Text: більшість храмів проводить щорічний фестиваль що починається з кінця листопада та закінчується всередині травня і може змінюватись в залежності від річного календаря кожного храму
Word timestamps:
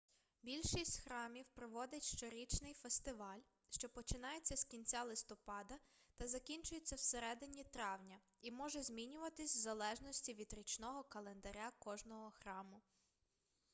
більшість 0.43 0.99
храмів 0.99 1.45
проводить 1.53 2.03
щорічний 2.03 2.73
фестиваль 2.73 3.39
що 3.69 3.89
починається 3.89 4.55
з 4.57 4.63
кінця 4.63 5.03
листопада 5.03 5.79
та 6.17 6.27
закінчується 6.27 6.95
всередині 6.95 7.63
травня 7.63 8.19
і 8.41 8.51
може 8.51 8.83
змінюватись 8.83 9.55
в 9.55 9.59
залежності 9.59 10.33
від 10.33 10.53
річного 10.53 11.03
календаря 11.03 11.71
кожного 11.79 12.31
храму 12.31 12.81